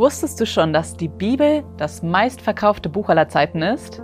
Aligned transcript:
Wusstest 0.00 0.40
du 0.40 0.46
schon, 0.46 0.72
dass 0.72 0.96
die 0.96 1.08
Bibel 1.08 1.62
das 1.76 2.02
meistverkaufte 2.02 2.88
Buch 2.88 3.10
aller 3.10 3.28
Zeiten 3.28 3.60
ist? 3.60 4.02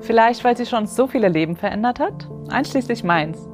Vielleicht, 0.00 0.42
weil 0.44 0.56
sie 0.56 0.64
schon 0.64 0.86
so 0.86 1.06
viele 1.06 1.28
Leben 1.28 1.56
verändert 1.56 2.00
hat? 2.00 2.26
Einschließlich 2.48 3.04
meins. 3.04 3.46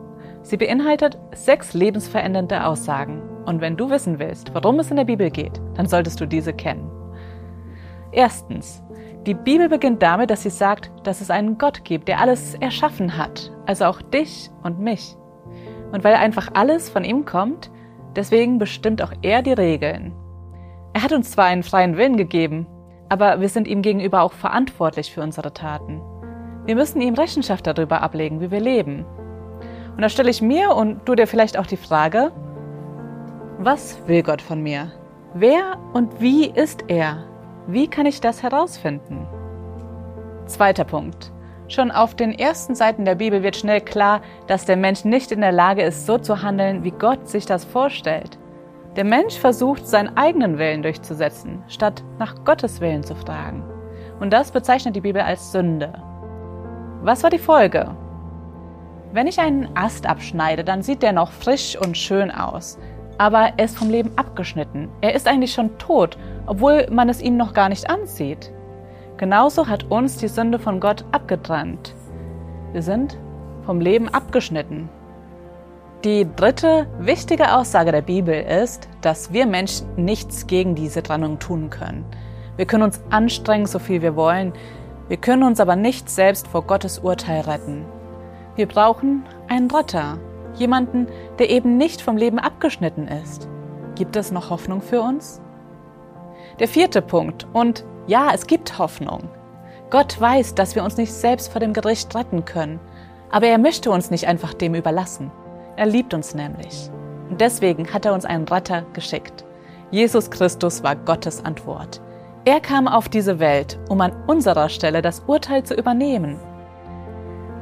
Sie 0.42 0.56
beinhaltet 0.56 1.18
sechs 1.34 1.74
lebensverändernde 1.74 2.64
Aussagen. 2.64 3.20
Und 3.46 3.60
wenn 3.60 3.76
du 3.76 3.90
wissen 3.90 4.20
willst, 4.20 4.54
worum 4.54 4.78
es 4.78 4.92
in 4.92 4.96
der 4.96 5.06
Bibel 5.06 5.28
geht, 5.28 5.60
dann 5.74 5.88
solltest 5.88 6.20
du 6.20 6.26
diese 6.26 6.52
kennen. 6.52 6.88
Erstens. 8.12 8.80
Die 9.26 9.34
Bibel 9.34 9.68
beginnt 9.68 10.04
damit, 10.04 10.30
dass 10.30 10.44
sie 10.44 10.50
sagt, 10.50 10.92
dass 11.02 11.20
es 11.20 11.30
einen 11.30 11.58
Gott 11.58 11.82
gibt, 11.82 12.06
der 12.06 12.20
alles 12.20 12.54
erschaffen 12.54 13.18
hat, 13.18 13.50
also 13.66 13.86
auch 13.86 14.00
dich 14.00 14.52
und 14.62 14.78
mich. 14.78 15.16
Und 15.90 16.04
weil 16.04 16.14
einfach 16.14 16.50
alles 16.54 16.88
von 16.88 17.02
ihm 17.02 17.24
kommt, 17.24 17.72
deswegen 18.14 18.58
bestimmt 18.58 19.02
auch 19.02 19.12
er 19.22 19.42
die 19.42 19.54
Regeln. 19.54 20.14
Er 20.94 21.02
hat 21.02 21.12
uns 21.12 21.30
zwar 21.30 21.46
einen 21.46 21.62
freien 21.62 21.96
Willen 21.96 22.16
gegeben, 22.16 22.66
aber 23.08 23.40
wir 23.40 23.48
sind 23.48 23.66
ihm 23.66 23.82
gegenüber 23.82 24.22
auch 24.22 24.32
verantwortlich 24.32 25.12
für 25.12 25.22
unsere 25.22 25.52
Taten. 25.54 26.00
Wir 26.66 26.76
müssen 26.76 27.00
ihm 27.00 27.14
Rechenschaft 27.14 27.66
darüber 27.66 28.02
ablegen, 28.02 28.40
wie 28.40 28.50
wir 28.50 28.60
leben. 28.60 29.04
Und 29.94 30.02
da 30.02 30.08
stelle 30.08 30.30
ich 30.30 30.42
mir 30.42 30.74
und 30.74 31.00
du 31.06 31.14
dir 31.14 31.26
vielleicht 31.26 31.58
auch 31.58 31.66
die 31.66 31.76
Frage, 31.76 32.32
was 33.58 34.06
will 34.06 34.22
Gott 34.22 34.42
von 34.42 34.62
mir? 34.62 34.92
Wer 35.34 35.78
und 35.92 36.20
wie 36.20 36.46
ist 36.46 36.84
er? 36.88 37.24
Wie 37.66 37.88
kann 37.88 38.06
ich 38.06 38.20
das 38.20 38.42
herausfinden? 38.42 39.26
Zweiter 40.46 40.84
Punkt. 40.84 41.32
Schon 41.68 41.90
auf 41.90 42.14
den 42.14 42.32
ersten 42.32 42.74
Seiten 42.74 43.04
der 43.04 43.14
Bibel 43.14 43.42
wird 43.42 43.56
schnell 43.56 43.80
klar, 43.80 44.20
dass 44.46 44.66
der 44.66 44.76
Mensch 44.76 45.04
nicht 45.04 45.32
in 45.32 45.40
der 45.40 45.52
Lage 45.52 45.82
ist, 45.82 46.06
so 46.06 46.18
zu 46.18 46.42
handeln, 46.42 46.84
wie 46.84 46.90
Gott 46.90 47.28
sich 47.28 47.46
das 47.46 47.64
vorstellt. 47.64 48.38
Der 48.96 49.04
Mensch 49.04 49.38
versucht, 49.38 49.86
seinen 49.86 50.18
eigenen 50.18 50.58
Willen 50.58 50.82
durchzusetzen, 50.82 51.62
statt 51.66 52.04
nach 52.18 52.44
Gottes 52.44 52.82
Willen 52.82 53.02
zu 53.02 53.14
fragen. 53.14 53.64
Und 54.20 54.32
das 54.32 54.50
bezeichnet 54.50 54.94
die 54.94 55.00
Bibel 55.00 55.22
als 55.22 55.50
Sünde. 55.50 55.94
Was 57.02 57.22
war 57.22 57.30
die 57.30 57.38
Folge? 57.38 57.96
Wenn 59.12 59.26
ich 59.26 59.40
einen 59.40 59.74
Ast 59.74 60.06
abschneide, 60.06 60.62
dann 60.62 60.82
sieht 60.82 61.02
der 61.02 61.12
noch 61.12 61.32
frisch 61.32 61.76
und 61.76 61.96
schön 61.96 62.30
aus. 62.30 62.78
Aber 63.16 63.52
er 63.56 63.64
ist 63.64 63.78
vom 63.78 63.88
Leben 63.88 64.12
abgeschnitten. 64.16 64.88
Er 65.00 65.14
ist 65.14 65.26
eigentlich 65.26 65.54
schon 65.54 65.78
tot, 65.78 66.18
obwohl 66.46 66.86
man 66.90 67.08
es 67.08 67.22
ihm 67.22 67.38
noch 67.38 67.54
gar 67.54 67.70
nicht 67.70 67.88
ansieht. 67.88 68.52
Genauso 69.16 69.68
hat 69.68 69.90
uns 69.90 70.18
die 70.18 70.28
Sünde 70.28 70.58
von 70.58 70.80
Gott 70.80 71.04
abgetrennt. 71.12 71.94
Wir 72.72 72.82
sind 72.82 73.18
vom 73.64 73.80
Leben 73.80 74.08
abgeschnitten. 74.08 74.90
Die 76.04 76.26
dritte 76.34 76.88
wichtige 76.98 77.54
Aussage 77.56 77.92
der 77.92 78.02
Bibel 78.02 78.34
ist, 78.34 78.88
dass 79.02 79.32
wir 79.32 79.46
Menschen 79.46 79.86
nichts 79.94 80.48
gegen 80.48 80.74
diese 80.74 81.00
Trennung 81.00 81.38
tun 81.38 81.70
können. 81.70 82.04
Wir 82.56 82.66
können 82.66 82.82
uns 82.82 83.00
anstrengen, 83.10 83.66
so 83.66 83.78
viel 83.78 84.02
wir 84.02 84.16
wollen. 84.16 84.52
Wir 85.06 85.16
können 85.16 85.44
uns 85.44 85.60
aber 85.60 85.76
nicht 85.76 86.10
selbst 86.10 86.48
vor 86.48 86.62
Gottes 86.62 86.98
Urteil 86.98 87.42
retten. 87.42 87.84
Wir 88.56 88.66
brauchen 88.66 89.22
einen 89.46 89.70
Retter, 89.70 90.18
jemanden, 90.56 91.06
der 91.38 91.50
eben 91.50 91.76
nicht 91.76 92.02
vom 92.02 92.16
Leben 92.16 92.40
abgeschnitten 92.40 93.06
ist. 93.06 93.46
Gibt 93.94 94.16
es 94.16 94.32
noch 94.32 94.50
Hoffnung 94.50 94.80
für 94.80 95.02
uns? 95.02 95.40
Der 96.58 96.66
vierte 96.66 97.00
Punkt. 97.00 97.46
Und 97.52 97.84
ja, 98.08 98.32
es 98.34 98.48
gibt 98.48 98.76
Hoffnung. 98.76 99.28
Gott 99.90 100.20
weiß, 100.20 100.56
dass 100.56 100.74
wir 100.74 100.82
uns 100.82 100.96
nicht 100.96 101.12
selbst 101.12 101.52
vor 101.52 101.60
dem 101.60 101.72
Gericht 101.72 102.12
retten 102.16 102.44
können. 102.44 102.80
Aber 103.30 103.46
er 103.46 103.58
möchte 103.58 103.92
uns 103.92 104.10
nicht 104.10 104.26
einfach 104.26 104.52
dem 104.52 104.74
überlassen. 104.74 105.30
Er 105.76 105.86
liebt 105.86 106.14
uns 106.14 106.34
nämlich. 106.34 106.90
Und 107.30 107.40
deswegen 107.40 107.92
hat 107.92 108.04
er 108.04 108.12
uns 108.12 108.24
einen 108.24 108.46
Retter 108.46 108.84
geschickt. 108.92 109.44
Jesus 109.90 110.30
Christus 110.30 110.82
war 110.82 110.96
Gottes 110.96 111.44
Antwort. 111.44 112.00
Er 112.44 112.60
kam 112.60 112.88
auf 112.88 113.08
diese 113.08 113.38
Welt, 113.38 113.78
um 113.88 114.00
an 114.00 114.12
unserer 114.26 114.68
Stelle 114.68 115.00
das 115.00 115.20
Urteil 115.26 115.62
zu 115.62 115.74
übernehmen. 115.74 116.38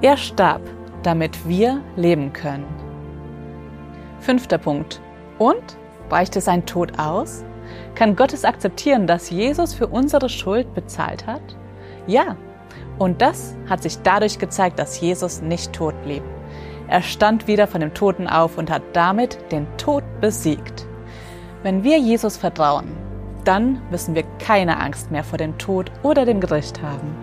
Er 0.01 0.17
starb, 0.17 0.63
damit 1.03 1.47
wir 1.47 1.83
leben 1.97 2.33
können. 2.33 2.67
Fünfter 4.21 4.59
Punkt. 4.59 5.01
Und? 5.39 5.77
Reichte 6.11 6.41
sein 6.41 6.67
Tod 6.67 6.99
aus? 6.99 7.45
Kann 7.95 8.17
Gott 8.17 8.33
es 8.33 8.45
akzeptieren, 8.45 9.07
dass 9.07 9.31
Jesus 9.31 9.75
für 9.75 9.87
unsere 9.87 10.29
Schuld 10.29 10.75
bezahlt 10.75 11.27
hat? 11.27 11.43
Ja. 12.07 12.37
Und 12.99 13.23
das 13.23 13.55
hat 13.69 13.83
sich 13.83 13.99
dadurch 14.03 14.39
gezeigt, 14.39 14.79
dass 14.79 15.01
Jesus 15.01 15.41
nicht 15.43 15.73
tot 15.73 15.95
blieb. 16.03 16.23
Er 16.91 17.03
stand 17.03 17.47
wieder 17.47 17.69
von 17.69 17.81
dem 17.81 17.95
Toten 17.95 18.27
auf 18.27 18.59
und 18.59 18.69
hat 18.69 18.83
damit 18.95 19.39
den 19.53 19.69
Tod 19.77 20.03
besiegt. 20.21 20.89
Wenn 21.63 21.85
wir 21.85 21.99
Jesus 21.99 22.37
vertrauen, 22.37 22.89
dann 23.45 23.81
müssen 23.93 24.17
wir 24.17 24.25
keine 24.41 24.81
Angst 24.81 25.13
mehr 25.13 25.23
vor 25.23 25.39
dem 25.39 25.57
Tod 25.57 25.93
oder 26.03 26.27
dem 26.27 26.41
Gericht 26.41 26.83
haben. 26.83 27.15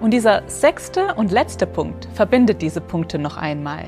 Und 0.00 0.12
dieser 0.12 0.48
sechste 0.48 1.14
und 1.16 1.30
letzte 1.30 1.66
Punkt 1.66 2.08
verbindet 2.14 2.62
diese 2.62 2.80
Punkte 2.80 3.18
noch 3.18 3.36
einmal. 3.36 3.84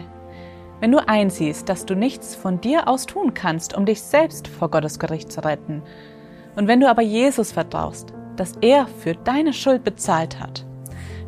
Wenn 0.80 0.92
du 0.92 1.08
einsiehst, 1.08 1.66
dass 1.66 1.86
du 1.86 1.94
nichts 1.94 2.34
von 2.34 2.60
dir 2.60 2.86
aus 2.86 3.06
tun 3.06 3.32
kannst, 3.32 3.74
um 3.74 3.86
dich 3.86 4.02
selbst 4.02 4.46
vor 4.46 4.70
Gottes 4.70 4.98
Gericht 4.98 5.32
zu 5.32 5.42
retten, 5.42 5.82
und 6.54 6.68
wenn 6.68 6.80
du 6.80 6.90
aber 6.90 7.02
Jesus 7.02 7.52
vertraust, 7.52 8.12
dass 8.36 8.58
er 8.60 8.86
für 8.86 9.14
deine 9.14 9.54
Schuld 9.54 9.84
bezahlt 9.84 10.38
hat, 10.38 10.66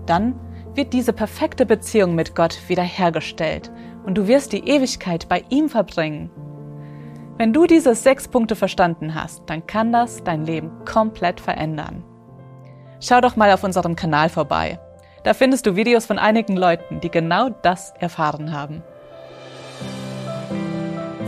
dann 0.05 0.35
wird 0.75 0.93
diese 0.93 1.13
perfekte 1.13 1.67
Beziehung 1.67 2.15
mit 2.15 2.35
Gott 2.35 2.59
wiederhergestellt 2.69 3.71
und 4.05 4.17
du 4.17 4.27
wirst 4.27 4.53
die 4.53 4.69
Ewigkeit 4.69 5.29
bei 5.29 5.45
ihm 5.49 5.69
verbringen. 5.69 6.31
Wenn 7.39 7.53
du 7.53 7.67
diese 7.67 7.95
sechs 7.95 8.29
Punkte 8.29 8.57
verstanden 8.57 9.15
hast, 9.15 9.43
dann 9.47 9.67
kann 9.67 9.93
das 9.93 10.23
dein 10.23 10.45
Leben 10.45 10.71
komplett 10.85 11.41
verändern. 11.41 12.05
Schau 13.01 13.21
doch 13.21 13.37
mal 13.37 13.51
auf 13.53 13.65
unserem 13.65 13.97
Kanal 13.97 14.29
vorbei. 14.29 14.79
Da 15.25 15.35
findest 15.35 15.67
du 15.67 15.77
Videos 15.77 16.07
von 16.07 16.19
einigen 16.19 16.57
Leuten, 16.57 17.01
die 17.01 17.11
genau 17.11 17.49
das 17.49 17.93
erfahren 17.99 18.53
haben. 18.53 18.83